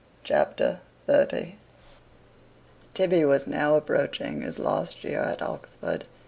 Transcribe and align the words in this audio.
Chapter 0.23 0.79
30 1.05 1.57
Tibby 2.95 3.23
was 3.23 3.45
now 3.45 3.75
approaching 3.75 4.41
his 4.41 4.57
last 4.57 5.03
year 5.03 5.19
at 5.19 5.43
Oxford. 5.43 6.05